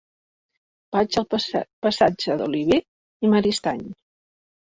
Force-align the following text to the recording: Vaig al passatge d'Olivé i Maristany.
Vaig 0.95 1.17
al 1.21 1.25
passatge 1.87 2.37
d'Olivé 2.39 2.79
i 3.27 3.31
Maristany. 3.35 3.85